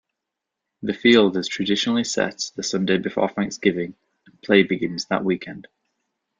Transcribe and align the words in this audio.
The 0.81 0.95
field 0.95 1.37
is 1.37 1.47
traditionally 1.47 2.03
set 2.05 2.49
the 2.55 2.63
Sunday 2.63 2.97
before 2.97 3.29
Thanksgiving 3.29 3.93
and 4.25 4.41
play 4.41 4.63
begins 4.63 5.05
that 5.11 5.23
weekend. 5.23 5.67